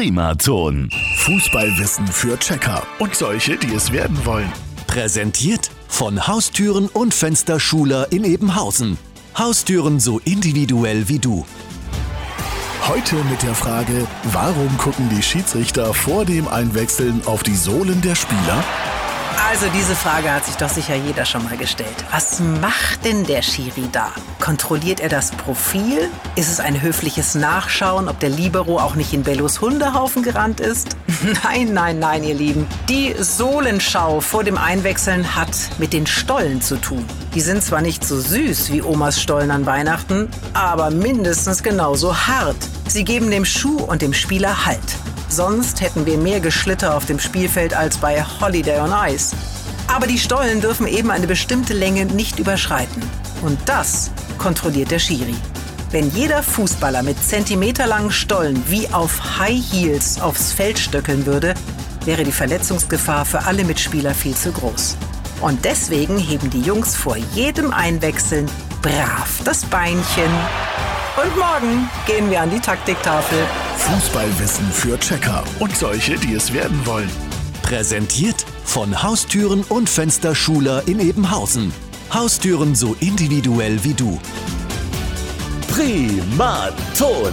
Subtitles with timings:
[0.00, 0.88] Primaton.
[1.18, 4.50] Fußballwissen für Checker und solche, die es werden wollen.
[4.86, 8.96] Präsentiert von Haustüren und Fensterschuler in Ebenhausen.
[9.36, 11.44] Haustüren so individuell wie du.
[12.88, 18.14] Heute mit der Frage, warum gucken die Schiedsrichter vor dem Einwechseln auf die Sohlen der
[18.14, 18.64] Spieler?
[19.48, 21.88] Also diese Frage hat sich doch sicher jeder schon mal gestellt.
[22.10, 24.12] Was macht denn der Schiri da?
[24.38, 26.10] Kontrolliert er das Profil?
[26.36, 30.96] Ist es ein höfliches Nachschauen, ob der Libero auch nicht in Bellos Hundehaufen gerannt ist?
[31.44, 32.66] nein, nein, nein, ihr Lieben.
[32.88, 37.04] Die Sohlenschau vor dem Einwechseln hat mit den Stollen zu tun.
[37.34, 42.58] Die sind zwar nicht so süß wie Omas Stollen an Weihnachten, aber mindestens genauso hart.
[42.86, 44.80] Sie geben dem Schuh und dem Spieler Halt.
[45.30, 49.34] Sonst hätten wir mehr Geschlitter auf dem Spielfeld als bei Holiday on Ice.
[49.86, 53.00] Aber die Stollen dürfen eben eine bestimmte Länge nicht überschreiten.
[53.40, 55.36] Und das kontrolliert der Schiri.
[55.92, 61.54] Wenn jeder Fußballer mit zentimeterlangen Stollen wie auf High Heels aufs Feld stöckeln würde,
[62.04, 64.96] wäre die Verletzungsgefahr für alle Mitspieler viel zu groß.
[65.40, 68.50] Und deswegen heben die Jungs vor jedem Einwechseln
[68.82, 70.30] brav das Beinchen.
[71.22, 73.46] Und morgen gehen wir an die Taktiktafel.
[73.80, 77.10] Fußballwissen für Checker und solche, die es werden wollen.
[77.62, 81.72] Präsentiert von Haustüren und Fensterschuler in Ebenhausen.
[82.12, 84.20] Haustüren so individuell wie du.
[85.68, 87.32] Primaton.